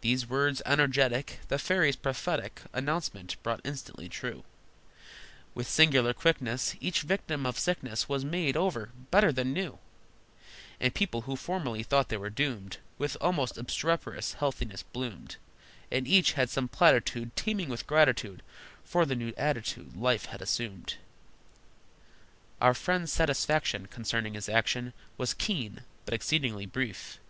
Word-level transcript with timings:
These 0.00 0.28
words 0.28 0.62
energetic 0.66 1.38
The 1.46 1.60
fairy's 1.60 1.94
prophetic 1.94 2.62
Announcement 2.72 3.40
brought 3.44 3.60
instantly 3.62 4.08
true: 4.08 4.42
With 5.54 5.68
singular 5.68 6.12
quickness 6.12 6.74
Each 6.80 7.02
victim 7.02 7.46
of 7.46 7.56
sickness 7.56 8.08
Was 8.08 8.24
made 8.24 8.56
over, 8.56 8.90
better 9.12 9.30
than 9.30 9.52
new, 9.52 9.78
And 10.80 10.92
people 10.92 11.20
who 11.20 11.36
formerly 11.36 11.84
thought 11.84 12.08
they 12.08 12.16
were 12.16 12.30
doomed 12.30 12.78
With 12.98 13.16
almost 13.20 13.56
obstreperous 13.56 14.32
healthiness 14.32 14.82
bloomed, 14.82 15.36
And 15.88 16.08
each 16.08 16.32
had 16.32 16.50
some 16.50 16.66
platitude, 16.66 17.36
Teeming 17.36 17.68
with 17.68 17.86
gratitude, 17.86 18.42
For 18.82 19.06
the 19.06 19.14
new 19.14 19.32
attitude 19.38 19.94
life 19.96 20.24
had 20.24 20.42
assumed. 20.42 20.96
Our 22.60 22.74
friend's 22.74 23.12
satisfaction 23.12 23.86
Concerning 23.86 24.34
his 24.34 24.48
action 24.48 24.94
Was 25.16 25.32
keen, 25.32 25.82
but 26.06 26.14
exceedingly 26.14 26.66
brief. 26.66 27.20